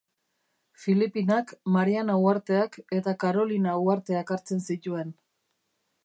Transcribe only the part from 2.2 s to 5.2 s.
Uharteak eta Karolina uharteak hartzen zituen.